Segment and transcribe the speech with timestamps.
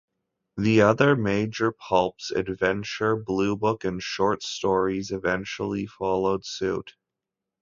[0.57, 6.95] The other major pulps "Adventure", "Blue Book" and "Short Stories" eventually followed suit.